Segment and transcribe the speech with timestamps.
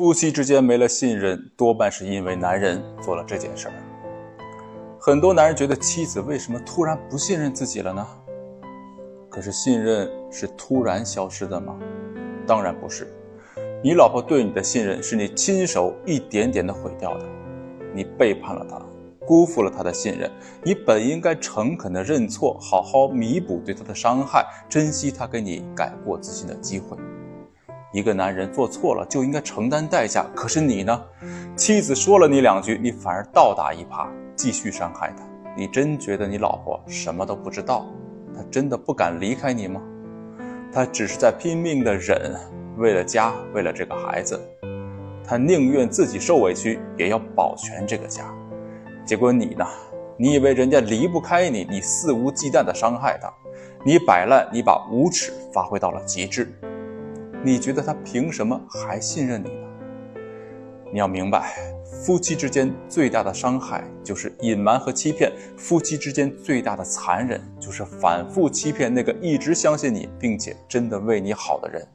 [0.00, 3.74] 夫妻之间没了信任，多半是因为男人做了这件事儿。
[4.98, 8.06] 很多男人觉得妻子为什么突然不信任自己了呢？
[9.28, 11.76] 可是信任是突然消失的吗？
[12.46, 13.12] 当然不是。
[13.84, 17.26] 你老婆对你的信任是你亲手一点点的毁掉的，
[17.94, 18.80] 你背叛了她，
[19.26, 20.30] 辜负了她的信任。
[20.64, 26.96] 你本应该诚恳的认错，好好弥补对她的伤害，珍惜她给你改过自新的机会。
[27.92, 31.02] 一个男人做错了就应该承担代价，可是你呢？
[31.56, 35.24] 妻子说了你两句，你反而倒打一耙，继续伤害她。
[35.56, 37.84] 你真觉得你老婆什么都不知道？
[38.34, 39.80] 她真的不敢离开你吗？
[40.72, 42.34] 她只是在拼命的忍。
[42.76, 44.40] 为了家，为了这个孩子，
[45.26, 48.24] 她宁愿自己受委屈，也要保全这个家。
[49.04, 49.66] 结果你呢？
[50.16, 53.32] 你以为人家离不开你，你肆无忌惮地伤害他，
[53.84, 56.52] 你摆烂，你把无耻发挥到了极致。
[57.42, 59.66] 你觉得他凭什么还信任你呢？
[60.92, 61.54] 你要明白，
[62.04, 71.86] 夫妻之间最大的伤害就是隐瞒和欺骗；夫妻之间最大的残忍就是反复欺骗那个一直相信你并且真的为你好的人。